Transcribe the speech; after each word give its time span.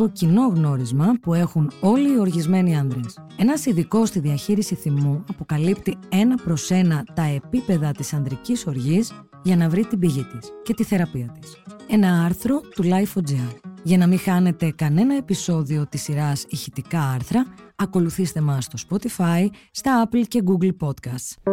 βασικό 0.00 0.08
κοινό 0.26 0.46
γνώρισμα 0.46 1.14
που 1.22 1.34
έχουν 1.34 1.70
όλοι 1.80 2.12
οι 2.12 2.18
οργισμένοι 2.18 2.76
άνδρες. 2.76 3.18
Ένας 3.36 3.66
ειδικός 3.66 4.08
στη 4.08 4.20
διαχείριση 4.20 4.74
θυμού 4.74 5.24
αποκαλύπτει 5.28 5.98
ένα 6.08 6.34
προς 6.44 6.70
ένα 6.70 7.04
τα 7.14 7.22
επίπεδα 7.22 7.92
της 7.92 8.12
ανδρικής 8.12 8.66
οργής 8.66 9.12
για 9.42 9.56
να 9.56 9.68
βρει 9.68 9.84
την 9.84 9.98
πηγή 9.98 10.24
της 10.24 10.50
και 10.62 10.74
τη 10.74 10.84
θεραπεία 10.84 11.36
της. 11.40 11.56
Ένα 11.88 12.24
άρθρο 12.24 12.60
του 12.74 12.82
Life.gr. 12.82 13.56
Για 13.82 13.98
να 13.98 14.06
μην 14.06 14.18
χάνετε 14.18 14.72
κανένα 14.76 15.16
επεισόδιο 15.16 15.86
της 15.88 16.02
σειράς 16.02 16.44
ηχητικά 16.48 17.00
άρθρα, 17.00 17.46
ακολουθήστε 17.76 18.40
μας 18.40 18.64
στο 18.64 18.78
Spotify, 18.88 19.46
στα 19.70 20.08
Apple 20.08 20.22
και 20.28 20.42
Google 20.46 20.86
Podcasts. 20.86 21.52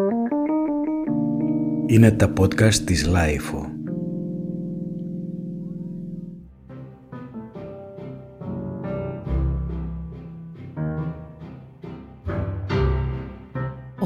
Είναι 1.86 2.12
τα 2.12 2.34
podcast 2.40 2.76
της 2.76 3.10
Lifeo. 3.10 3.67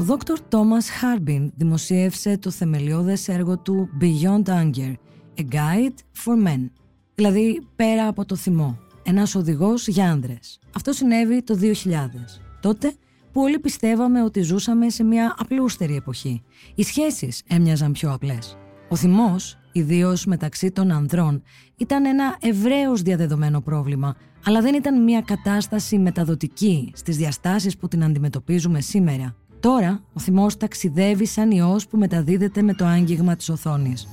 Ο 0.02 0.04
Δόκτωρ 0.04 0.40
Τόμας 0.40 0.90
Χάρμπιν 0.90 1.52
δημοσίευσε 1.56 2.38
το 2.38 2.50
θεμελιώδες 2.50 3.28
έργο 3.28 3.58
του 3.58 3.88
Beyond 4.00 4.44
Anger, 4.44 4.94
A 5.36 5.42
Guide 5.52 6.22
for 6.24 6.46
Men, 6.46 6.70
δηλαδή 7.14 7.66
πέρα 7.76 8.06
από 8.06 8.24
το 8.24 8.36
θυμό, 8.36 8.78
ένας 9.02 9.34
οδηγός 9.34 9.88
για 9.88 10.10
άνδρες. 10.10 10.58
Αυτό 10.76 10.92
συνέβη 10.92 11.42
το 11.42 11.58
2000, 11.60 12.40
τότε 12.60 12.92
που 13.32 13.40
όλοι 13.40 13.58
πιστεύαμε 13.58 14.22
ότι 14.22 14.40
ζούσαμε 14.42 14.90
σε 14.90 15.04
μια 15.04 15.34
απλούστερη 15.38 15.96
εποχή. 15.96 16.42
Οι 16.74 16.82
σχέσεις 16.82 17.42
έμοιαζαν 17.46 17.92
πιο 17.92 18.12
απλές. 18.12 18.56
Ο 18.88 18.96
θυμός, 18.96 19.58
ιδίως 19.72 20.24
μεταξύ 20.24 20.70
των 20.70 20.90
ανδρών, 20.90 21.42
ήταν 21.76 22.04
ένα 22.04 22.36
ευρέως 22.40 23.02
διαδεδομένο 23.02 23.60
πρόβλημα, 23.60 24.16
αλλά 24.44 24.60
δεν 24.60 24.74
ήταν 24.74 25.02
μια 25.02 25.20
κατάσταση 25.20 25.98
μεταδοτική 25.98 26.92
στις 26.94 27.16
διαστάσεις 27.16 27.76
που 27.76 27.88
την 27.88 28.04
αντιμετωπίζουμε 28.04 28.80
σήμερα. 28.80 29.36
Τώρα, 29.62 30.02
ο 30.12 30.20
θυμός 30.20 30.56
ταξιδεύει 30.56 31.26
σαν 31.26 31.50
ιός 31.50 31.86
που 31.86 31.96
μεταδίδεται 31.96 32.62
με 32.62 32.74
το 32.74 32.84
άγγιγμα 32.84 33.36
της 33.36 33.48
οθόνης. 33.48 34.08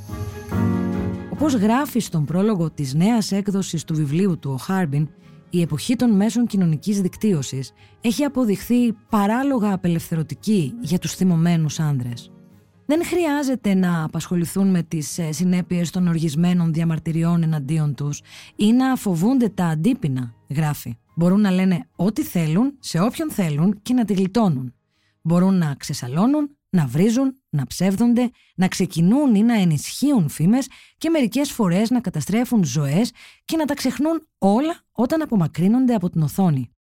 Όπως 1.29 1.53
γράφει 1.53 1.99
στον 1.99 2.25
πρόλογο 2.25 2.69
της 2.69 2.93
νέας 2.93 3.31
έκδοσης 3.31 3.83
του 3.83 3.95
βιβλίου 3.95 4.39
του 4.39 4.51
ο 4.51 4.57
Χάρμπιν, 4.57 5.09
η 5.49 5.61
εποχή 5.61 5.95
των 5.95 6.15
μέσων 6.15 6.45
κοινωνικής 6.45 7.01
δικτύωσης 7.01 7.73
έχει 8.01 8.23
αποδειχθεί 8.23 8.93
παράλογα 9.09 9.73
απελευθερωτική 9.73 10.73
για 10.81 10.99
τους 10.99 11.15
θυμωμένους 11.15 11.79
άνδρες. 11.79 12.31
Δεν 12.85 13.05
χρειάζεται 13.05 13.73
να 13.73 14.03
απασχοληθούν 14.03 14.67
με 14.67 14.83
τις 14.83 15.17
ε, 15.17 15.31
συνέπειες 15.31 15.89
των 15.89 16.07
οργισμένων 16.07 16.73
διαμαρτυριών 16.73 17.43
εναντίον 17.43 17.95
τους 17.95 18.21
ή 18.55 18.71
να 18.71 18.95
φοβούνται 18.95 19.49
τα 19.49 19.65
αντίπεινα, 19.65 20.33
γράφει. 20.49 20.97
Μπορούν 21.15 21.41
να 21.41 21.51
λένε 21.51 21.87
ό,τι 21.95 22.23
θέλουν, 22.23 22.73
σε 22.79 22.99
όποιον 22.99 23.31
θέλουν 23.31 23.79
και 23.81 23.93
να 23.93 24.05
τη 24.05 24.13
γλιτώνουν. 24.13 24.73
Μπορούν 25.21 25.57
να 25.57 25.75
ξεσαλώνουν, 25.75 26.57
να 26.69 26.87
βρίζουν, 26.87 27.41
να 27.49 27.67
ψεύδονται, 27.67 28.29
να 28.55 28.67
ξεκινούν 28.67 29.35
ή 29.35 29.43
να 29.43 29.53
ενισχύουν 29.53 30.29
φήμες 30.29 30.67
και 30.97 31.09
μερικές 31.09 31.51
φορές 31.51 31.89
να 31.89 32.01
καταστρέφουν 32.01 32.63
ζωές 32.63 33.11
και 33.45 33.57
να 33.57 33.65
τα 33.65 33.73
ξεχνούν 33.73 34.27
όλα 34.37 34.79
όταν 34.91 35.21
απομακρύνονται 35.21 35.93
από 35.93 36.09
την 36.09 36.21
οθόνη. 36.21 36.71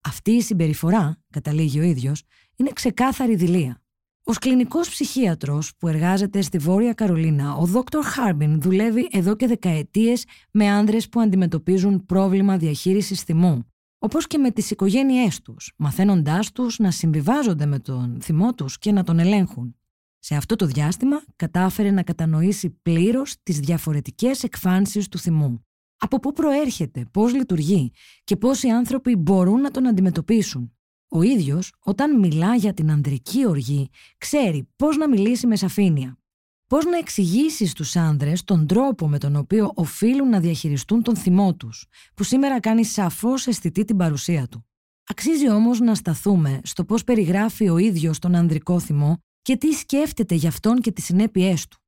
Αυτή 0.00 0.30
η 0.30 0.42
συμπεριφορά, 0.42 1.22
καταλήγει 1.30 1.78
ο 1.78 1.82
ίδιος, 1.82 2.22
είναι 2.56 2.70
ξεκάθαρη 2.72 3.34
δηλία. 3.34 3.82
Ω 4.22 4.32
κλινικός 4.32 4.88
ψυχίατρος 4.88 5.72
που 5.78 5.88
εργάζεται 5.88 6.40
στη 6.40 6.58
Βόρεια 6.58 6.92
Καρολίνα, 6.92 7.54
ο 7.54 7.64
Δόκτωρ 7.64 8.04
Χάρμπιν 8.04 8.60
δουλεύει 8.60 9.08
εδώ 9.10 9.36
και 9.36 9.46
δεκαετίες 9.46 10.24
με 10.50 10.68
άνδρες 10.68 11.08
που 11.08 11.20
αντιμετωπίζουν 11.20 12.06
πρόβλημα 12.06 12.56
διαχείρισης 12.56 13.22
θυμού 13.22 13.66
όπως 13.98 14.26
και 14.26 14.38
με 14.38 14.50
τις 14.50 14.70
οικογένειές 14.70 15.42
τους, 15.42 15.72
μαθαίνοντάς 15.76 16.52
τους 16.52 16.78
να 16.78 16.90
συμβιβάζονται 16.90 17.66
με 17.66 17.78
τον 17.78 18.18
θυμό 18.22 18.54
τους 18.54 18.78
και 18.78 18.92
να 18.92 19.02
τον 19.02 19.18
ελέγχουν. 19.18 19.76
Σε 20.18 20.34
αυτό 20.34 20.56
το 20.56 20.66
διάστημα 20.66 21.24
κατάφερε 21.36 21.90
να 21.90 22.02
κατανοήσει 22.02 22.70
πλήρως 22.70 23.42
τις 23.42 23.60
διαφορετικές 23.60 24.42
εκφάνσεις 24.42 25.08
του 25.08 25.18
θυμού. 25.18 25.66
Από 25.98 26.20
πού 26.20 26.32
προέρχεται, 26.32 27.04
πώς 27.10 27.34
λειτουργεί 27.34 27.92
και 28.24 28.36
πώς 28.36 28.62
οι 28.62 28.68
άνθρωποι 28.68 29.16
μπορούν 29.16 29.60
να 29.60 29.70
τον 29.70 29.86
αντιμετωπίσουν. 29.86 30.72
Ο 31.08 31.22
ίδιος, 31.22 31.72
όταν 31.80 32.18
μιλά 32.18 32.54
για 32.54 32.74
την 32.74 32.90
ανδρική 32.90 33.46
οργή, 33.46 33.90
ξέρει 34.18 34.68
πώς 34.76 34.96
να 34.96 35.08
μιλήσει 35.08 35.46
με 35.46 35.56
σαφήνεια. 35.56 36.18
Πώς 36.68 36.84
να 36.84 36.98
εξηγήσεις 36.98 37.70
στους 37.70 37.96
άνδρες 37.96 38.44
τον 38.44 38.66
τρόπο 38.66 39.08
με 39.08 39.18
τον 39.18 39.36
οποίο 39.36 39.72
οφείλουν 39.74 40.28
να 40.28 40.40
διαχειριστούν 40.40 41.02
τον 41.02 41.16
θυμό 41.16 41.54
τους, 41.54 41.86
που 42.14 42.22
σήμερα 42.22 42.60
κάνει 42.60 42.84
σαφώς 42.84 43.46
αισθητή 43.46 43.84
την 43.84 43.96
παρουσία 43.96 44.48
του; 44.48 44.66
Αξίζει 45.10 45.50
όμως 45.50 45.80
να 45.80 45.94
σταθούμε 45.94 46.60
στο 46.64 46.84
πώς 46.84 47.04
περιγράφει 47.04 47.68
ο 47.68 47.78
ίδιος 47.78 48.18
τον 48.18 48.34
ανδρικό 48.34 48.80
θυμό 48.80 49.18
και 49.42 49.56
τι 49.56 49.72
σκέφτεται 49.72 50.34
γι' 50.34 50.46
αυτόν 50.46 50.80
και 50.80 50.92
τις 50.92 51.04
συνέπειές 51.04 51.68
του. 51.68 51.78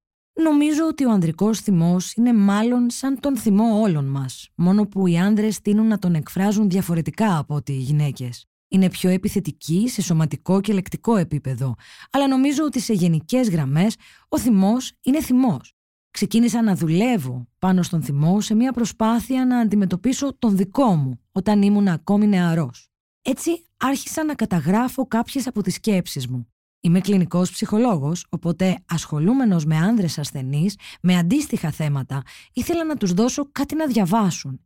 Νομίζω 0.43 0.87
ότι 0.87 1.05
ο 1.05 1.11
ανδρικός 1.11 1.61
θυμός 1.61 2.13
είναι 2.13 2.33
μάλλον 2.33 2.91
σαν 2.91 3.21
τον 3.21 3.37
θυμό 3.37 3.81
όλων 3.81 4.05
μας, 4.05 4.49
μόνο 4.55 4.87
που 4.87 5.07
οι 5.07 5.19
άνδρες 5.19 5.61
τείνουν 5.61 5.87
να 5.87 5.99
τον 5.99 6.15
εκφράζουν 6.15 6.71
διαφορετικά 6.71 7.39
από 7.39 7.55
ότι 7.55 7.73
οι 7.73 7.81
γυναίκες 7.81 8.50
είναι 8.71 8.91
πιο 8.91 9.11
επιθετική 9.11 9.89
σε 9.89 10.03
σωματικό 10.03 10.61
και 10.61 10.73
λεκτικό 10.73 11.17
επίπεδο, 11.17 11.75
αλλά 12.11 12.29
νομίζω 12.29 12.65
ότι 12.65 12.81
σε 12.81 12.93
γενικές 12.93 13.51
γραμμές 13.51 13.97
ο 14.29 14.39
θυμός 14.39 14.93
είναι 15.03 15.23
θυμός. 15.23 15.75
Ξεκίνησα 16.11 16.63
να 16.63 16.75
δουλεύω 16.75 17.49
πάνω 17.59 17.83
στον 17.83 18.03
θυμό 18.03 18.41
σε 18.41 18.55
μια 18.55 18.73
προσπάθεια 18.73 19.47
να 19.47 19.59
αντιμετωπίσω 19.59 20.39
τον 20.39 20.57
δικό 20.57 20.95
μου 20.95 21.21
όταν 21.33 21.63
ήμουν 21.63 21.89
ακόμη 21.89 22.27
νεαρός. 22.27 22.89
Έτσι 23.23 23.51
άρχισα 23.77 24.25
να 24.25 24.35
καταγράφω 24.35 25.07
κάποιες 25.07 25.47
από 25.47 25.63
τις 25.63 25.75
σκέψεις 25.75 26.29
μου. 26.29 26.53
Είμαι 26.81 27.01
κλινικός 27.01 27.51
ψυχολόγος, 27.51 28.27
οπότε 28.29 28.79
ασχολούμενος 28.89 29.65
με 29.65 29.77
άνδρες 29.77 30.19
ασθενείς, 30.19 30.77
με 31.03 31.17
αντίστοιχα 31.17 31.71
θέματα, 31.71 32.23
ήθελα 32.53 32.85
να 32.85 32.97
τους 32.97 33.13
δώσω 33.13 33.49
κάτι 33.53 33.75
να 33.75 33.87
διαβάσουν 33.87 34.61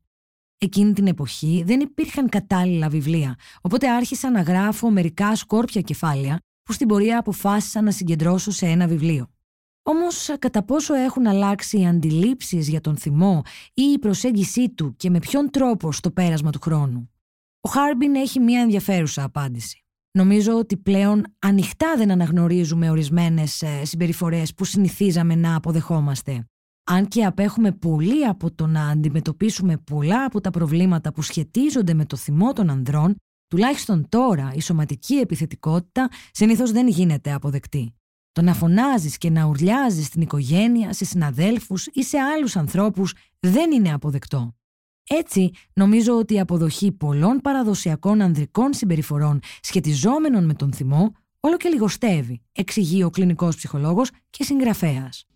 Εκείνη 0.59 0.92
την 0.92 1.06
εποχή 1.06 1.62
δεν 1.66 1.81
υπήρχαν 1.81 2.28
κατάλληλα 2.28 2.88
βιβλία, 2.88 3.34
οπότε 3.60 3.91
άρχισα 3.91 4.31
να 4.31 4.41
γράφω 4.41 4.91
μερικά 4.91 5.37
σκόρπια 5.37 5.81
κεφάλαια 5.81 6.38
που 6.62 6.72
στην 6.72 6.88
πορεία 6.88 7.19
αποφάσισα 7.19 7.82
να 7.82 7.91
συγκεντρώσω 7.91 8.50
σε 8.50 8.66
ένα 8.66 8.87
βιβλίο. 8.87 9.28
Όμως, 9.82 10.31
κατά 10.38 10.64
πόσο 10.64 10.94
έχουν 10.94 11.26
αλλάξει 11.26 11.81
οι 11.81 11.87
αντιλήψεις 11.87 12.69
για 12.69 12.81
τον 12.81 12.97
θυμό 12.97 13.43
ή 13.75 13.82
η 13.82 13.98
προσέγγιση 13.98 14.70
του 14.70 14.97
και 14.97 15.10
με 15.10 15.19
ποιον 15.19 15.50
τρόπο 15.50 15.93
στο 15.93 16.10
πέρασμα 16.10 16.50
του 16.50 16.60
χρόνου; 16.60 17.10
Ο 17.60 17.69
Χάρμπιν 17.69 18.14
έχει 18.14 18.41
μια 18.41 18.60
ενδιαφέρουσα 18.60 19.22
απάντηση. 19.22 19.84
Νομίζω 20.19 20.59
ότι 20.59 20.76
πλέον 20.76 21.25
ανοιχτά 21.38 21.94
δεν 21.97 22.10
αναγνωρίζουμε 22.10 22.91
ορισμένες 22.91 23.62
ε, 23.62 23.84
συμπεριφορές 23.84 24.54
που 24.54 24.64
συνηθίζαμε 24.64 25.34
να 25.34 25.56
αποδεχόμαστε 25.56 26.47
αν 26.84 27.09
και 27.09 27.25
απέχουμε 27.25 27.72
πολύ 27.72 28.27
από 28.27 28.55
το 28.55 28.67
να 28.67 28.89
αντιμετωπίσουμε 28.89 29.77
πολλά 29.77 30.25
από 30.25 30.41
τα 30.41 30.50
προβλήματα 30.50 31.12
που 31.12 31.22
σχετίζονται 31.22 31.95
με 31.95 32.05
το 32.05 32.17
θυμό 32.17 32.53
των 32.53 32.71
ανδρών, 32.71 33.15
τουλάχιστον 33.49 34.09
τώρα 34.09 34.53
η 34.55 34.61
σωματική 34.61 35.15
επιθετικότητα 35.15 36.09
συνήθως 36.31 36.73
δεν 36.73 36.89
γίνεται 36.89 37.33
αποδεκτή. 37.33 37.94
Το 38.33 38.43
να 38.43 38.55
φωνάζεις 38.55 39.19
και 39.19 39.31
να 39.31 39.44
ουρλιάζεις 39.44 40.06
στην 40.06 40.23
οικογένεια, 40.23 40.93
σε 40.93 41.05
συναδέλφους 41.05 41.87
ή 41.87 42.03
σε 42.03 42.19
άλλους 42.19 42.56
ανθρώπους 42.56 43.15
δεν 43.41 43.73
είναι 43.73 43.93
αποδεκτό. 43.93 44.55
Έτσι, 45.09 45.50
νομίζω 45.73 46.19
ότι 46.19 46.34
η 46.34 46.41
αποδοχή 46.41 46.93
πολλών 46.93 47.41
παραδοσιακών 47.41 48.21
ανδρικών 48.21 48.73
συμπεριφορών 48.73 49.41
σχετιζόμενων 49.61 50.44
με 50.44 50.55
τον 50.55 50.73
θυμό 50.73 51.12
όλο 51.41 51.56
και 51.56 51.69
λιγοστεύει, 51.69 52.43
εξηγεί 52.53 53.03
ο 53.03 53.11
κλινικός 53.11 53.56
ψυχολόγος 53.56 54.11
και 54.31 54.44
συγγραφέας. 54.44 55.27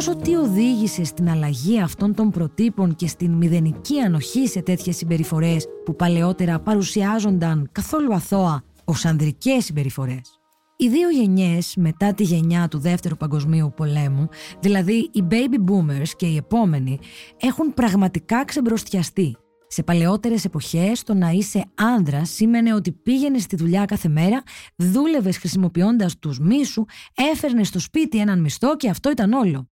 Ωστόσο, 0.00 0.18
τι 0.18 0.34
οδήγησε 0.34 1.04
στην 1.04 1.30
αλλαγή 1.30 1.80
αυτών 1.80 2.14
των 2.14 2.30
προτύπων 2.30 2.96
και 2.96 3.06
στην 3.06 3.32
μηδενική 3.32 4.00
ανοχή 4.00 4.48
σε 4.48 4.62
τέτοιες 4.62 4.96
συμπεριφορές 4.96 5.66
που 5.84 5.96
παλαιότερα 5.96 6.60
παρουσιάζονταν 6.60 7.68
καθόλου 7.72 8.14
αθώα 8.14 8.62
ως 8.84 9.04
ανδρικές 9.04 9.64
συμπεριφορές. 9.64 10.40
Οι 10.76 10.88
δύο 10.88 11.10
γενιές 11.10 11.74
μετά 11.76 12.14
τη 12.14 12.22
γενιά 12.22 12.68
του 12.68 12.78
Δεύτερου 12.78 13.16
Παγκοσμίου 13.16 13.72
Πολέμου, 13.76 14.28
δηλαδή 14.60 15.10
οι 15.12 15.24
baby 15.30 15.70
boomers 15.70 16.08
και 16.16 16.26
οι 16.26 16.36
επόμενοι, 16.36 16.98
έχουν 17.40 17.74
πραγματικά 17.74 18.44
ξεμπροστιαστεί. 18.44 19.36
Σε 19.66 19.82
παλαιότερες 19.82 20.44
εποχές, 20.44 21.02
το 21.02 21.14
να 21.14 21.30
είσαι 21.30 21.64
άνδρας 21.74 22.30
σήμαινε 22.30 22.74
ότι 22.74 22.92
πήγαινες 22.92 23.42
στη 23.42 23.56
δουλειά 23.56 23.84
κάθε 23.84 24.08
μέρα, 24.08 24.42
δούλευες 24.76 25.38
χρησιμοποιώντας 25.38 26.18
τους 26.18 26.38
μίσου, 26.38 26.84
έφερνες 27.32 27.68
στο 27.68 27.78
σπίτι 27.78 28.18
έναν 28.18 28.40
μισθό 28.40 28.76
και 28.76 28.88
αυτό 28.88 29.10
ήταν 29.10 29.32
όλο. 29.32 29.68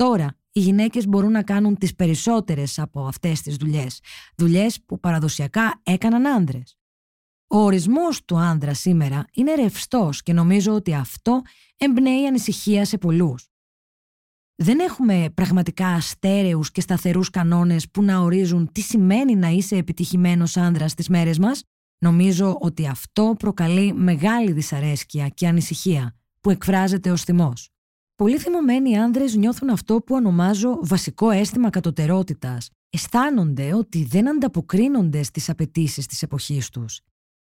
Τώρα, 0.00 0.36
οι 0.52 0.60
γυναίκες 0.60 1.06
μπορούν 1.06 1.30
να 1.30 1.42
κάνουν 1.42 1.78
τις 1.78 1.94
περισσότερες 1.94 2.78
από 2.78 3.06
αυτές 3.06 3.40
τις 3.40 3.56
δουλειές, 3.56 4.00
δουλειές 4.36 4.82
που 4.86 5.00
παραδοσιακά 5.00 5.80
έκαναν 5.82 6.26
άνδρες. 6.26 6.78
Ο 7.46 7.56
ορισμός 7.56 8.24
του 8.24 8.36
άνδρα 8.36 8.74
σήμερα 8.74 9.24
είναι 9.32 9.54
ρευστός 9.54 10.22
και 10.22 10.32
νομίζω 10.32 10.74
ότι 10.74 10.94
αυτό 10.94 11.42
εμπνέει 11.76 12.26
ανησυχία 12.26 12.84
σε 12.84 12.98
πολλούς. 12.98 13.48
Δεν 14.54 14.78
έχουμε 14.78 15.30
πραγματικά 15.34 15.88
αστέρεους 15.88 16.70
και 16.70 16.80
σταθερούς 16.80 17.30
κανόνες 17.30 17.90
που 17.90 18.02
να 18.02 18.20
ορίζουν 18.20 18.72
τι 18.72 18.80
σημαίνει 18.80 19.36
να 19.36 19.48
είσαι 19.48 19.76
επιτυχημένος 19.76 20.56
άνδρας 20.56 20.90
στις 20.90 21.08
μέρες 21.08 21.38
μας. 21.38 21.64
Νομίζω 21.98 22.56
ότι 22.60 22.86
αυτό 22.86 23.34
προκαλεί 23.38 23.92
μεγάλη 23.94 24.52
δυσαρέσκεια 24.52 25.28
και 25.28 25.46
ανησυχία 25.46 26.16
που 26.40 26.50
εκφράζεται 26.50 27.10
ως 27.10 27.22
θυμός. 27.22 27.69
Πολλοί 28.20 28.38
θυμωμένοι 28.38 28.98
άνδρες 28.98 29.34
νιώθουν 29.34 29.70
αυτό 29.70 30.00
που 30.00 30.14
ονομάζω 30.14 30.78
βασικό 30.82 31.30
αίσθημα 31.30 31.70
κατωτερότητας. 31.70 32.70
Αισθάνονται 32.90 33.74
ότι 33.74 34.04
δεν 34.04 34.28
ανταποκρίνονται 34.28 35.22
στις 35.22 35.48
απαιτήσεις 35.48 36.06
της 36.06 36.22
εποχής 36.22 36.70
τους. 36.70 37.00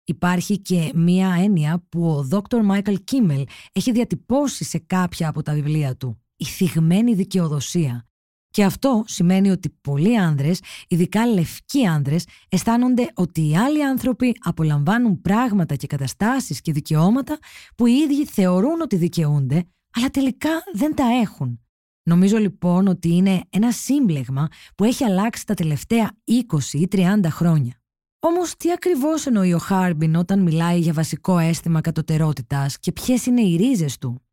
Υπάρχει 0.04 0.60
και 0.60 0.92
μία 0.96 1.36
έννοια 1.40 1.86
που 1.90 2.08
ο 2.08 2.28
Dr. 2.32 2.58
Michael 2.72 2.96
Kimmel 3.12 3.44
έχει 3.72 3.92
διατυπώσει 3.92 4.64
σε 4.64 4.78
κάποια 4.78 5.28
από 5.28 5.42
τα 5.42 5.54
βιβλία 5.54 5.96
του. 5.96 6.22
Η 6.36 6.46
θυγμένη 6.46 7.14
δικαιοδοσία. 7.14 8.06
Και 8.50 8.64
αυτό 8.64 9.04
σημαίνει 9.08 9.50
ότι 9.50 9.70
πολλοί 9.82 10.20
άνδρες, 10.20 10.62
ειδικά 10.88 11.26
λευκοί 11.26 11.86
άνδρες, 11.86 12.28
αισθάνονται 12.50 13.12
ότι 13.14 13.50
οι 13.50 13.58
άλλοι 13.58 13.86
άνθρωποι 13.86 14.36
απολαμβάνουν 14.40 15.22
πράγματα 15.22 15.76
και 15.76 15.88
καταστάσεις 15.88 16.62
και 16.62 16.72
δικαιώματα 16.72 17.38
που 17.76 17.86
οι 17.86 17.94
ίδιοι 17.94 18.26
θεωρούν 18.26 18.82
ότι 18.82 18.96
δικαιούνται, 18.96 19.66
αλλά 19.96 20.10
τελικά 20.10 20.64
δεν 20.74 20.96
τα 20.96 21.06
έχουν. 21.22 21.60
Νομίζω 22.04 22.38
λοιπόν 22.38 22.88
ότι 22.88 23.10
είναι 23.10 23.42
ένα 23.50 23.72
σύμπλεγμα 23.72 24.48
που 24.76 24.84
έχει 24.84 25.04
αλλάξει 25.04 25.46
τα 25.46 25.54
τελευταία 25.54 26.12
20 26.26 26.34
ή 26.72 26.88
30 26.92 27.20
χρόνια. 27.26 27.80
Όμως, 28.20 28.56
τι 28.56 28.72
ακριβώς 28.72 29.26
εννοεί 29.26 29.54
ο 29.54 29.58
Χάρμπιν 29.58 30.16
όταν 30.16 30.42
μιλάει 30.42 30.80
για 30.80 30.94
βασικό 30.94 31.38
αίσθημα 31.38 31.82
κατωτερότητα 31.82 32.70
και 32.80 32.92
ποιες 32.92 33.26
είναι 33.26 33.42
οι 33.42 33.56
ρίζες 33.56 33.98
του; 33.98 34.26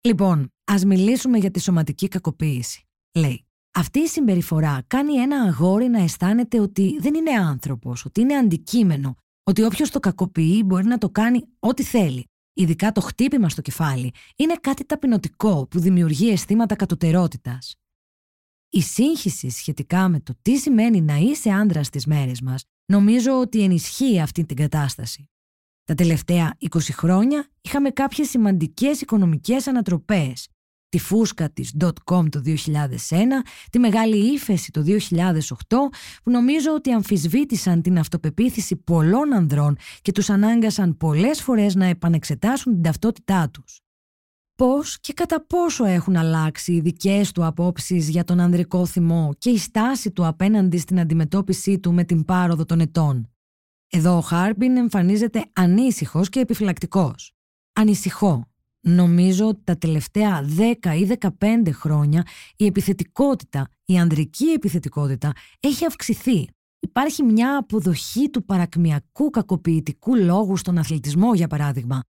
Λοιπόν, 0.00 0.52
ας 0.64 0.84
μιλήσουμε 0.84 1.38
για 1.38 1.50
τη 1.50 1.60
σωματική 1.60 2.08
κακοποίηση. 2.08 2.86
Λέει, 3.18 3.46
αυτή 3.74 3.98
η 3.98 4.06
συμπεριφορά 4.06 4.82
κάνει 4.86 5.14
ένα 5.14 5.36
αγόρι 5.36 5.88
να 5.88 6.02
αισθάνεται 6.02 6.60
ότι 6.60 6.98
δεν 7.00 7.14
είναι 7.14 7.30
άνθρωπος, 7.30 8.04
ότι 8.04 8.20
είναι 8.20 8.34
αντικείμενο, 8.34 9.16
ότι 9.42 9.62
όποιος 9.62 9.90
το 9.90 10.00
κακοποιεί 10.00 10.62
μπορεί 10.64 10.84
να 10.84 10.98
το 10.98 11.10
κάνει 11.10 11.44
ό,τι 11.58 11.82
θέλει. 11.82 12.24
Ειδικά 12.56 12.92
το 12.92 13.00
χτύπημα 13.00 13.48
στο 13.48 13.62
κεφάλι 13.62 14.12
είναι 14.36 14.54
κάτι 14.54 14.84
ταπεινωτικό 14.84 15.66
που 15.66 15.80
δημιουργεί 15.80 16.30
αισθήματα 16.30 16.76
κατωτερότητας. 16.76 17.74
Η 18.70 18.82
σύγχυση 18.82 19.50
σχετικά 19.50 20.08
με 20.08 20.20
το 20.20 20.34
τι 20.42 20.56
σημαίνει 20.56 21.00
να 21.00 21.16
είσαι 21.16 21.50
άντρα 21.50 21.82
στις 21.82 22.06
μέρες 22.06 22.40
μας 22.40 22.64
νομίζω 22.86 23.40
ότι 23.40 23.62
ενισχύει 23.62 24.20
αυτή 24.20 24.44
την 24.44 24.56
κατάσταση. 24.56 25.28
Τα 25.84 25.94
τελευταία 25.94 26.56
20 26.60 26.78
χρόνια 26.92 27.48
είχαμε 27.60 27.90
κάποιες 27.90 28.28
σημαντικές 28.28 29.00
οικονομικές 29.00 29.66
ανατροπές. 29.66 30.48
Τη 30.94 31.00
φούσκα 31.00 31.50
της 31.50 31.74
.com 32.04 32.28
το 32.30 32.42
2001, 32.44 32.52
τη 33.70 33.78
μεγάλη 33.78 34.16
ύφεση 34.16 34.70
το 34.70 34.84
2008 34.86 34.96
που 36.22 36.30
νομίζω 36.30 36.72
ότι 36.74 36.90
αμφισβήτησαν 36.92 37.82
την 37.82 37.98
αυτοπεποίθηση 37.98 38.76
πολλών 38.76 39.34
ανδρών 39.34 39.76
και 40.02 40.12
τους 40.12 40.30
ανάγκασαν 40.30 40.96
πολλές 40.96 41.42
φορές 41.42 41.74
να 41.74 41.84
επανεξετάσουν 41.84 42.72
την 42.72 42.82
ταυτότητά 42.82 43.50
τους 43.50 43.80
πώς 44.54 45.00
και 45.00 45.12
κατά 45.12 45.46
πόσο 45.46 45.84
έχουν 45.84 46.16
αλλάξει 46.16 46.72
οι 46.72 46.80
δικές 46.80 47.32
του 47.32 47.44
απόψεις 47.44 48.08
για 48.08 48.24
τον 48.24 48.40
ανδρικό 48.40 48.86
θυμό 48.86 49.34
και 49.38 49.50
η 49.50 49.58
στάση 49.58 50.10
του 50.10 50.26
απέναντι 50.26 50.78
στην 50.78 51.00
αντιμετώπιση 51.00 51.78
του 51.78 51.92
με 51.92 52.04
την 52.04 52.24
πάροδο 52.24 52.64
των 52.64 52.80
ετών; 52.80 53.30
Εδώ 53.88 54.16
ο 54.16 54.20
Χάρμπιν 54.20 54.76
εμφανίζεται 54.76 55.44
ανήσυχος 55.52 56.28
και 56.28 56.40
επιφυλακτικός. 56.40 57.32
Ανησυχώ. 57.72 58.53
Νομίζω 58.86 59.48
ότι 59.48 59.60
τα 59.64 59.76
τελευταία 59.76 60.44
10 60.82 60.94
ή 60.96 61.16
15 61.38 61.70
χρόνια 61.72 62.26
η 62.56 62.66
επιθετικότητα, 62.66 63.68
η 63.84 63.98
ανδρική 63.98 64.44
επιθετικότητα 64.44 65.32
έχει 65.60 65.84
αυξηθεί. 65.84 66.48
Υπάρχει 66.80 67.22
μια 67.22 67.56
αποδοχή 67.56 68.30
του 68.30 68.44
παρακμιακού 68.44 69.30
κακοποιητικού 69.30 70.16
λόγου 70.16 70.56
στον 70.56 70.78
αθλητισμό, 70.78 71.34
για 71.34 71.46
παράδειγμα, 71.46 72.02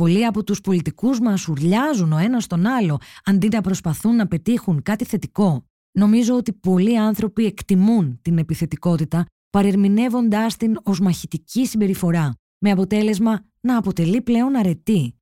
Πολλοί 0.00 0.26
από 0.26 0.44
τους 0.44 0.60
πολιτικούς 0.60 1.20
μας 1.20 1.48
ουρλιάζουν 1.48 2.12
ο 2.12 2.18
ένας 2.18 2.46
τον 2.46 2.66
άλλο 2.66 2.98
αντί 3.24 3.48
να 3.48 3.60
προσπαθούν 3.60 4.16
να 4.16 4.26
πετύχουν 4.26 4.82
κάτι 4.82 5.04
θετικό. 5.04 5.64
Νομίζω 5.92 6.36
ότι 6.36 6.52
πολλοί 6.52 6.98
άνθρωποι 6.98 7.44
εκτιμούν 7.44 8.18
την 8.22 8.38
επιθετικότητα 8.38 9.24
παρερμηνεύοντάς 9.50 10.56
την 10.56 10.78
ως 10.82 11.00
μαχητική 11.00 11.66
συμπεριφορά, 11.66 12.34
με 12.58 12.70
αποτέλεσμα 12.70 13.40
να 13.60 13.76
αποτελεί 13.76 14.22
πλέον 14.22 14.56
αρετή. 14.56 15.19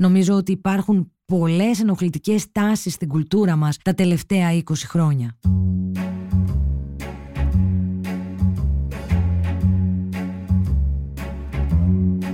Νομίζω 0.00 0.34
ότι 0.34 0.52
υπάρχουν 0.52 1.12
πολλές 1.24 1.80
ενοχλητικές 1.80 2.52
τάσεις 2.52 2.94
στην 2.94 3.08
κουλτούρα 3.08 3.56
μας 3.56 3.76
τα 3.76 3.94
τελευταία 3.94 4.48
20 4.52 4.62
χρόνια. 4.86 5.38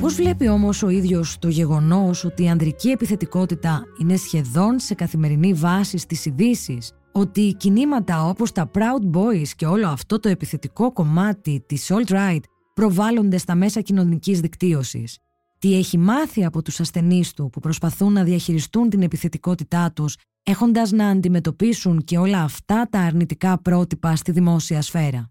Πώς 0.01 0.15
βλέπει 0.15 0.49
όμως 0.49 0.83
ο 0.83 0.89
ίδιος 0.89 1.39
το 1.39 1.49
γεγονός 1.49 2.25
ότι 2.25 2.43
η 2.43 2.49
ανδρική 2.49 2.89
επιθετικότητα 2.89 3.83
είναι 4.01 4.17
σχεδόν 4.17 4.79
σε 4.79 4.95
καθημερινή 4.95 5.53
βάση 5.53 5.99
στις 5.99 6.27
ειδήσει, 6.27 6.79
ότι 7.13 7.41
οι 7.41 7.55
κινήματα 7.55 8.25
όπως 8.25 8.53
τα 8.53 8.71
Proud 8.75 9.17
Boys 9.17 9.49
και 9.57 9.67
όλο 9.67 9.89
αυτό 9.89 10.21
το 10.21 10.29
επιθετικό 10.29 10.93
κομμάτι 10.93 11.65
της 11.67 11.93
alt-right 11.93 12.41
προβάλλονται 12.75 13.39
στα 13.39 13.55
μέσα 13.55 13.81
κοινωνικής 13.81 14.41
δικτύωσης; 14.41 15.19
Τι 15.59 15.75
έχει 15.77 15.99
μάθει 15.99 16.45
από 16.45 16.63
τους 16.63 16.81
ασθενείς 16.81 17.33
του 17.33 17.51
που 17.51 17.61
προσπαθούν 17.61 18.13
να 18.13 18.25
διαχειριστούν 18.25 18.91
την 18.91 19.03
επιθετικότητά 19.03 19.93
τους 19.93 20.17
έχοντας 20.43 20.91
να 20.91 21.09
αντιμετωπίσουν 21.09 22.05
και 22.05 22.19
όλα 22.19 22.43
αυτά 22.43 22.89
τα 22.91 23.01
αρνητικά 23.01 23.59
πρότυπα 23.63 24.17
στη 24.17 24.33
δημόσια 24.33 24.83
σφαίρα; 24.83 25.31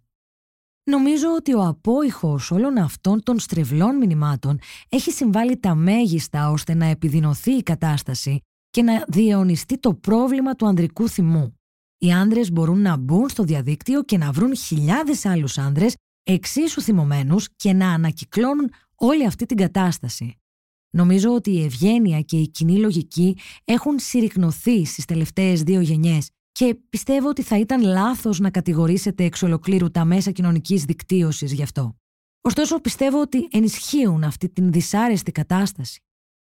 Νομίζω 0.92 1.27
ότι 1.36 1.54
ο 1.54 1.62
απόϊχος 1.62 2.51
όλων 2.51 2.77
αυτών 2.77 3.24
των 3.24 3.39
στρεβλών 3.39 3.98
μηνυμάτων 3.98 4.60
έχει 4.89 5.12
συμβάλει 5.12 5.57
τα 5.57 5.75
μέγιστα 5.75 6.50
ώστε 6.50 6.74
να 6.74 6.86
επιδεινωθεί 6.86 7.51
η 7.51 7.63
κατάσταση 7.63 8.39
και 8.69 8.81
να 8.81 9.04
διαιωνιστεί 9.07 9.78
το 9.80 9.94
πρόβλημα 9.94 10.56
του 10.56 10.68
ανδρικού 10.68 11.09
θυμού. 11.09 11.59
Οι 11.97 12.11
άνδρες 12.11 12.52
μπορούν 12.52 12.81
να 12.81 12.97
μπουν 12.97 13.30
στο 13.30 13.44
διαδίκτυο 13.44 14.04
και 14.04 14.18
να 14.18 14.31
βρουν 14.31 14.56
χιλιάδες 14.56 15.26
άλλους 15.26 15.57
άνδρες 15.57 15.95
εξίσου 16.23 16.81
θυμωμένους 16.81 17.49
και 17.56 17.73
να 17.73 17.92
ανακυκλώνουν 17.92 18.71
όλη 18.95 19.25
αυτή 19.25 19.45
την 19.45 19.57
κατάσταση. 19.57 20.40
Νομίζω 20.90 21.33
ότι 21.33 21.52
η 21.52 21.64
ευγένεια 21.64 22.21
και 22.21 22.37
η 22.37 22.47
κοινή 22.47 22.78
λογική 22.78 23.37
έχουν 23.64 23.99
συρρυκνωθεί 23.99 24.85
στις 24.85 25.06
τελευταίες 25.06 25.64
δύο 25.64 25.80
γενιές 25.80 26.30
και 26.52 26.75
πιστεύω 26.90 27.30
ότι 27.30 27.42
θα 27.42 27.59
ήταν 27.59 27.81
λάθος 27.83 28.40
να 28.40 28.49
κατηγορήσετε 28.49 29.23
εξ 29.23 29.44
ολοκλήρου 29.44 29.92
τα 29.92 30.06
μέσα 30.06 30.31
κοινωνικής 30.31 30.83
δικτύωσης 30.85 31.54
γι' 31.54 31.64
αυτό. 31.64 31.95
Ωστόσο 32.42 32.81
πιστεύω 32.81 33.21
ότι 33.21 33.47
ενισχύουν 33.52 34.23
αυτή 34.23 34.49
την 34.49 34.71
δυσάρεστη 34.71 35.31
κατάσταση. 35.31 35.99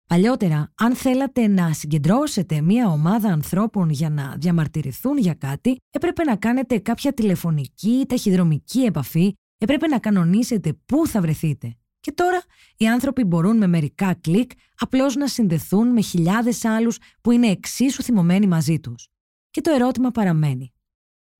Παλιότερα, 0.09 0.73
αν 0.75 0.95
θέλατε 0.95 1.47
να 1.47 1.73
συγκεντρώσετε 1.73 2.61
μία 2.61 2.89
ομάδα 2.89 3.29
ανθρώπων 3.29 3.91
για 3.91 4.11
να 4.11 4.37
διαμαρτυρηθούν 4.39 5.19
για 5.19 5.35
κάτι, 5.35 5.77
έπρεπε 5.91 6.25
να 6.25 6.37
κάνετε 6.37 6.79
κάποια 6.79 7.13
τηλεφωνική 7.13 7.91
ή 7.91 8.07
ταχυδρομική 8.07 8.81
επαφή, 8.81 9.35
έπρεπε 9.59 9.87
να 9.87 9.99
κανονίσετε 9.99 10.73
πού 10.87 11.07
θα 11.07 11.21
βρεθείτε. 11.21 11.77
Και 12.09 12.15
τώρα 12.15 12.43
οι 12.77 12.89
άνθρωποι 12.89 13.25
μπορούν 13.25 13.57
με 13.57 13.67
μερικά 13.67 14.15
κλικ 14.15 14.51
απλώς 14.79 15.15
να 15.15 15.27
συνδεθούν 15.27 15.89
με 15.89 16.01
χιλιάδες 16.01 16.65
άλλους 16.65 16.99
που 17.21 17.31
είναι 17.31 17.47
εξίσου 17.47 18.03
θυμωμένοι 18.03 18.47
μαζί 18.47 18.81
τους. 18.81 19.09
Και 19.51 19.61
το 19.61 19.71
ερώτημα 19.71 20.11
παραμένει. 20.11 20.73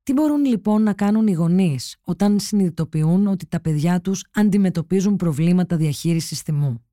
Τι 0.03 0.13
μπορούν 0.13 0.45
λοιπόν 0.45 0.83
να 0.83 0.93
κάνουν 0.93 1.27
οι 1.27 1.33
γονείς 1.33 1.97
όταν 2.03 2.39
συνειδητοποιούν 2.41 3.27
ότι 3.27 3.47
τα 3.47 3.61
παιδιά 3.61 4.01
τους 4.01 4.25
αντιμετωπίζουν 4.33 5.17
προβλήματα 5.17 5.77
διαχείρισης 5.77 6.41
θυμού; 6.41 6.85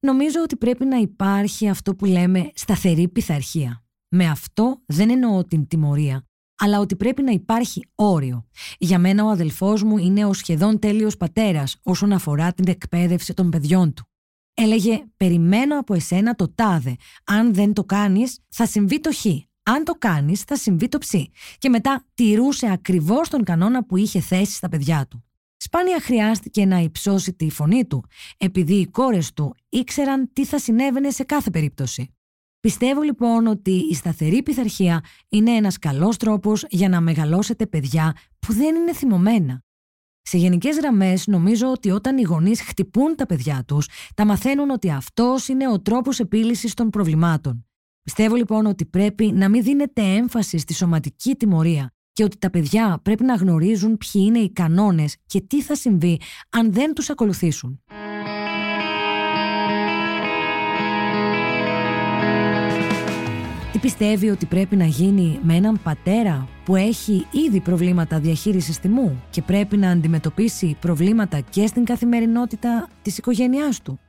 Νομίζω 0.00 0.42
ότι 0.42 0.56
πρέπει 0.56 0.84
να 0.84 0.96
υπάρχει 0.96 1.68
αυτό 1.68 1.94
που 1.94 2.04
λέμε 2.04 2.50
σταθερή 2.54 3.08
πειθαρχία. 3.08 3.84
Με 4.08 4.28
αυτό 4.28 4.82
δεν 4.86 5.10
εννοώ 5.10 5.44
την 5.44 5.66
τιμωρία, 5.66 6.26
αλλά 6.64 6.80
ότι 6.80 6.96
πρέπει 6.96 7.22
να 7.22 7.30
υπάρχει 7.30 7.88
όριο. 7.94 8.48
Για 8.78 8.98
μένα 8.98 9.24
ο 9.24 9.28
αδελφός 9.28 9.82
μου 9.82 9.98
είναι 9.98 10.24
ο 10.24 10.32
σχεδόν 10.32 10.78
τέλειος 10.78 11.16
πατέρας 11.16 11.76
όσον 11.82 12.12
αφορά 12.12 12.52
την 12.52 12.64
εκπαίδευση 12.68 13.34
των 13.34 13.50
παιδιών 13.50 13.94
του. 13.94 14.08
Έλεγε 14.54 15.04
«Περιμένω 15.16 15.78
από 15.78 15.94
εσένα 15.94 16.34
το 16.34 16.52
τάδε. 16.54 16.96
Αν 17.24 17.54
δεν 17.54 17.72
το 17.72 17.84
κάνεις, 17.84 18.38
θα 18.48 18.66
συμβεί 18.66 19.00
το 19.00 19.10
χ. 19.12 19.24
Αν 19.62 19.84
το 19.84 19.92
κάνεις, 19.92 20.42
θα 20.42 20.56
συμβεί 20.56 20.88
το 20.88 20.98
ψ. 20.98 21.14
Και 21.58 21.68
μετά 21.68 22.04
τηρούσε 22.14 22.70
ακριβώς 22.70 23.28
τον 23.28 23.44
κανόνα 23.44 23.84
που 23.84 23.96
είχε 23.96 24.20
θέσει 24.20 24.52
στα 24.52 24.68
παιδιά 24.68 25.06
του. 25.10 25.24
Σπάνια 25.56 26.00
χρειάστηκε 26.00 26.64
να 26.64 26.78
υψώσει 26.78 27.32
τη 27.32 27.50
φωνή 27.50 27.84
του, 27.84 28.04
επειδή 28.36 28.74
οι 28.74 28.86
κόρες 28.86 29.32
του 29.32 29.54
ήξεραν 29.68 30.30
τι 30.32 30.44
θα 30.44 30.58
συνέβαινε 30.58 31.10
σε 31.10 31.24
κάθε 31.24 31.50
περίπτωση. 31.50 32.14
Πιστεύω 32.64 33.02
λοιπόν 33.02 33.46
ότι 33.46 33.70
η 33.70 33.94
σταθερή 33.94 34.42
πειθαρχία 34.42 35.04
είναι 35.28 35.50
ένας 35.50 35.78
καλός 35.78 36.16
τρόπος 36.16 36.64
για 36.68 36.88
να 36.88 37.00
μεγαλώσετε 37.00 37.66
παιδιά 37.66 38.16
που 38.38 38.52
δεν 38.52 38.74
είναι 38.74 38.92
θυμωμένα. 38.92 39.62
Σε 40.22 40.38
γενικές 40.38 40.76
γραμμές, 40.76 41.26
νομίζω 41.26 41.70
ότι 41.70 41.90
όταν 41.90 42.18
οι 42.18 42.22
γονείς 42.22 42.62
χτυπούν 42.62 43.14
τα 43.16 43.26
παιδιά 43.26 43.64
τους, 43.66 43.88
τα 44.14 44.26
μαθαίνουν 44.26 44.70
ότι 44.70 44.90
αυτός 44.90 45.48
είναι 45.48 45.68
ο 45.68 45.80
τρόπος 45.80 46.20
επίλυσης 46.20 46.74
των 46.74 46.90
προβλημάτων. 46.90 47.66
Πιστεύω 48.02 48.34
λοιπόν 48.34 48.66
ότι 48.66 48.84
πρέπει 48.84 49.32
να 49.32 49.48
μην 49.48 49.62
δίνετε 49.62 50.02
έμφαση 50.02 50.58
στη 50.58 50.74
σωματική 50.74 51.34
τιμωρία 51.34 51.92
και 52.12 52.24
ότι 52.24 52.38
τα 52.38 52.50
παιδιά 52.50 53.00
πρέπει 53.02 53.24
να 53.24 53.34
γνωρίζουν 53.34 53.98
ποιοι 53.98 54.22
είναι 54.26 54.38
οι 54.38 54.52
κανόνες 54.52 55.16
και 55.26 55.40
τι 55.40 55.62
θα 55.62 55.74
συμβεί 55.74 56.20
αν 56.50 56.72
δεν 56.72 56.94
τους 56.94 57.10
ακολουθήσουν. 57.10 57.82
Πιστεύει 63.84 64.28
ότι 64.28 64.46
πρέπει 64.46 64.76
να 64.76 64.84
γίνει 64.84 65.38
με 65.42 65.54
έναν 65.54 65.80
πατέρα 65.82 66.48
που 66.64 66.76
έχει 66.76 67.26
ήδη 67.30 67.60
προβλήματα 67.60 68.20
διαχείρισης 68.20 68.78
τιμού 68.78 69.22
και 69.30 69.42
πρέπει 69.42 69.76
να 69.76 69.90
αντιμετωπίσει 69.90 70.76
προβλήματα 70.80 71.40
και 71.40 71.66
στην 71.66 71.84
καθημερινότητα 71.84 72.88
της 73.02 73.18
οικογένειάς 73.18 73.82
του; 73.82 74.00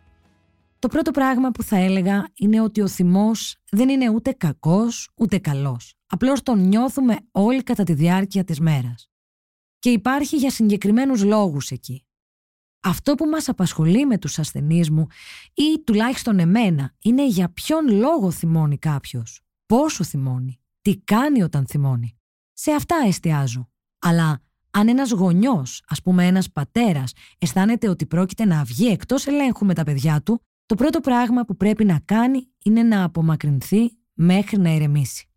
Το 0.79 0.87
πρώτο 0.87 1.11
πράγμα 1.11 1.51
που 1.51 1.63
θα 1.63 1.77
έλεγα 1.77 2.27
είναι 2.35 2.61
ότι 2.61 2.81
ο 2.81 2.87
θυμός 2.87 3.57
δεν 3.71 3.89
είναι 3.89 4.09
ούτε 4.09 4.31
κακός 4.31 5.09
ούτε 5.15 5.37
καλός. 5.37 5.93
Απλώς 6.07 6.43
τον 6.43 6.67
νιώθουμε 6.67 7.17
όλοι 7.31 7.63
κατά 7.63 7.83
τη 7.83 7.93
διάρκεια 7.93 8.43
της 8.43 8.59
μέρας. 8.59 9.09
Και 9.79 9.89
υπάρχει 9.89 10.35
για 10.35 10.49
συγκεκριμένους 10.49 11.23
λόγους 11.23 11.71
εκεί. 11.71 12.05
Αυτό 12.81 13.15
που 13.15 13.25
μας 13.25 13.49
απασχολεί 13.49 14.05
με 14.05 14.17
τους 14.17 14.39
ασθενείς 14.39 14.89
μου 14.89 15.07
ή 15.53 15.83
τουλάχιστον 15.83 16.39
εμένα 16.39 16.93
είναι 17.01 17.27
για 17.27 17.49
ποιον 17.49 17.87
λόγο 17.89 18.31
θυμώνει 18.31 18.77
κάποιος, 18.77 19.44
πόσο 19.65 20.03
θυμώνει, 20.03 20.59
τι 20.81 20.97
κάνει 20.97 21.41
όταν 21.43 21.65
θυμώνει. 21.67 22.17
Σε 22.53 22.71
αυτά 22.71 22.95
εστιάζω. 23.07 23.69
Αλλά 23.99 24.41
αν 24.71 24.87
ένας 24.87 25.11
γονιός, 25.11 25.83
ας 25.87 26.01
πούμε 26.01 26.27
ένας 26.27 26.51
πατέρας, 26.51 27.13
αισθάνεται 27.37 27.89
ότι 27.89 28.05
πρόκειται 28.05 28.45
να 28.45 28.63
βγει 28.63 28.87
εκτός 28.87 29.27
ελέγχου 29.27 29.65
με 29.65 29.73
τα 29.73 29.83
παιδιά 29.83 30.21
του, 30.21 30.41
το 30.65 30.75
πρώτο 30.75 30.99
πράγμα 30.99 31.45
που 31.45 31.55
πρέπει 31.55 31.85
να 31.85 31.99
κάνει 32.05 32.47
είναι 32.63 32.83
να 32.83 33.03
απομακρυνθεί 33.03 33.97
μέχρι 34.13 34.57
να 34.57 34.69
ηρεμήσει. 34.69 35.29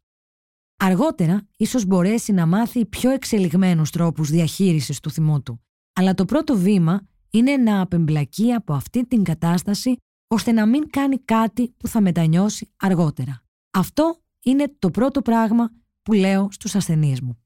Αργότερα, 0.77 1.49
ίσως 1.57 1.85
μπορέσει 1.85 2.33
να 2.33 2.47
μάθει 2.47 2.87
πιο 2.87 3.11
εξελιγμένους 3.11 3.91
τρόπους 3.91 4.31
διαχείρισης 4.31 5.01
του 5.01 5.11
θυμού 5.11 5.43
του. 5.43 5.65
Αλλά 5.93 6.15
το 6.15 6.25
πρώτο 6.25 6.57
βήμα 6.57 7.01
είναι 7.31 7.57
να 7.57 7.81
απεμπλακεί 7.81 8.53
από 8.53 8.73
αυτή 8.73 9.07
την 9.07 9.23
κατάσταση 9.23 9.97
ώστε 10.29 10.53
να 10.53 10.67
μην 10.67 10.91
κάνει 10.91 11.19
κάτι 11.19 11.75
που 11.77 11.89
θα 11.89 12.01
μετανιώσει 12.01 12.71
αργότερα. 12.77 13.43
Αυτό 13.79 14.23
είναι 14.43 14.75
το 14.79 14.91
πρώτο 14.91 15.23
πράγμα 15.23 15.71
που 16.03 16.13
λέω 16.13 16.49
στους 16.51 16.75
ασθενείς 16.75 17.21
μου. 17.21 17.43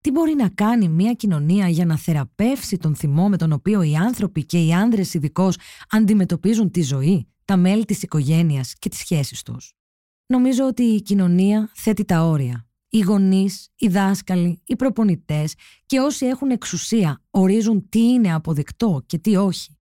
Τι 0.00 0.10
μπορεί 0.10 0.34
να 0.34 0.48
κάνει 0.48 0.88
μια 0.88 1.12
κοινωνία 1.12 1.68
για 1.68 1.86
να 1.86 1.96
θεραπεύσει 1.96 2.76
τον 2.76 2.94
θυμό 2.94 3.28
με 3.28 3.36
τον 3.36 3.52
οποίο 3.52 3.82
οι 3.82 3.96
άνθρωποι 3.96 4.44
και 4.44 4.64
οι 4.64 4.72
άνδρες 4.72 5.14
ειδικώς 5.14 5.56
αντιμετωπίζουν 5.90 6.70
τη 6.70 6.82
ζωή, 6.82 7.28
τα 7.44 7.56
μέλη 7.56 7.84
της 7.84 8.02
οικογένειας 8.02 8.74
και 8.78 8.88
τις 8.88 8.98
σχέσεις 8.98 9.42
τους; 9.42 9.74
Νομίζω 10.26 10.66
ότι 10.66 10.82
η 10.82 11.02
κοινωνία 11.02 11.70
θέτει 11.74 12.04
τα 12.04 12.24
όρια. 12.24 12.68
Οι 12.88 13.00
γονείς, 13.00 13.68
οι 13.76 13.88
δάσκαλοι, 13.88 14.62
οι 14.64 14.76
προπονητές 14.76 15.54
και 15.86 15.98
όσοι 15.98 16.26
έχουν 16.26 16.50
εξουσία 16.50 17.22
ορίζουν 17.30 17.88
τι 17.88 18.00
είναι 18.00 18.34
αποδεκτό 18.34 19.02
και 19.06 19.18
τι 19.18 19.36
όχι. 19.36 19.78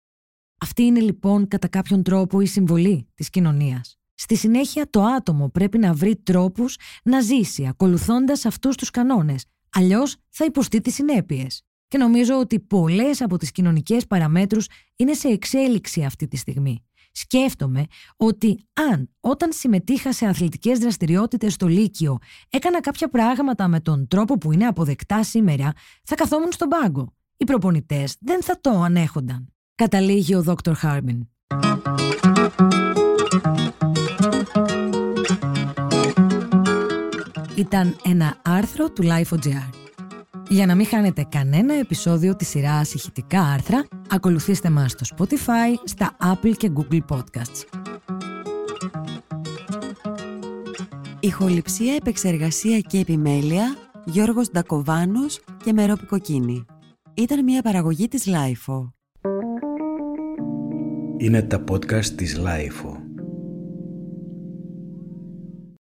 Αυτή 0.57 0.83
είναι 0.83 0.99
λοιπόν 0.99 1.47
κατά 1.47 1.67
κάποιον 1.67 2.03
τρόπο 2.03 2.41
η 2.41 2.45
συμβολή 2.45 3.07
της 3.15 3.29
κοινωνίας. 3.29 3.97
Στη 4.13 4.35
συνέχεια 4.35 4.89
το 4.89 5.03
άτομο 5.03 5.49
πρέπει 5.49 5.77
να 5.77 5.93
βρει 5.93 6.15
τρόπους 6.15 6.77
να 7.03 7.21
ζήσει 7.21 7.67
ακολουθώντας 7.67 8.45
αυτούς 8.45 8.75
τους 8.75 8.89
κανόνες, 8.89 9.45
αλλιώς 9.69 10.15
θα 10.29 10.45
υποστεί 10.45 10.81
τις 10.81 10.93
συνέπειες. 10.93 11.61
Και 11.87 11.97
νομίζω 11.97 12.39
ότι 12.39 12.59
πολλές 12.59 13.21
από 13.21 13.37
τις 13.37 13.51
κοινωνικές 13.51 14.07
παραμέτρους 14.07 14.67
είναι 14.95 15.13
σε 15.13 15.27
εξέλιξη 15.27 16.03
αυτή 16.03 16.27
τη 16.27 16.37
στιγμή 16.37 16.83
σκέφτομαι 17.13 17.85
ότι 18.17 18.67
αν 18.91 19.09
όταν 19.19 19.51
συμμετείχα 19.51 20.13
σε 20.13 20.25
αθλητικές 20.25 20.79
δραστηριότητες 20.79 21.53
στο 21.53 21.67
Λύκειο 21.67 22.17
έκανα 22.49 22.81
κάποια 22.81 23.09
πράγματα 23.09 23.67
με 23.67 23.79
τον 23.79 24.07
τρόπο 24.07 24.37
που 24.37 24.51
είναι 24.51 24.65
αποδεκτά 24.65 25.23
σήμερα, 25.23 25.71
θα 26.03 26.15
καθόμουν 26.15 26.51
στον 26.51 26.67
πάγκο. 26.67 27.13
Οι 27.37 27.43
προπονητές 27.43 28.15
δεν 28.19 28.43
θα 28.43 28.59
το 28.61 28.69
ανέχονταν. 28.69 29.53
Καταλήγει 29.75 30.35
ο 30.35 30.43
Δόκτωρ 30.43 30.75
Χάρμιν. 30.75 31.27
Ήταν 37.63 37.95
ένα 38.03 38.37
άρθρο 38.41 38.89
του 38.89 39.03
Life.gr. 39.03 39.69
Για 40.49 40.65
να 40.65 40.75
μην 40.75 40.85
χάνετε 40.85 41.25
κανένα 41.29 41.73
επεισόδιο 41.73 42.35
της 42.35 42.47
σειράς 42.47 42.93
ηχητικά 42.93 43.41
άρθρα, 43.41 43.85
ακολουθήστε 44.09 44.69
μας 44.69 44.91
στο 44.91 45.15
Spotify, 45.15 45.73
στα 45.83 46.17
Apple 46.21 46.51
και 46.57 46.71
Google 46.75 46.99
Podcasts. 47.09 47.81
Ηχοληψία, 51.19 51.95
επεξεργασία 51.95 52.79
και 52.79 52.97
επιμέλεια, 52.97 53.75
Γιώργος 54.05 54.51
Ντακοβάνος 54.51 55.39
και 55.63 55.73
Μερόπη 55.73 56.05
Κοκκίνη. 56.05 56.65
Ήταν 57.13 57.43
μια 57.43 57.61
παραγωγή 57.61 58.07
της 58.07 58.27
Lifeo. 58.27 58.91
Είναι 61.17 61.41
τα 61.41 61.63
podcast 61.71 62.05
της 62.05 62.39
Lifeo. 62.39 63.02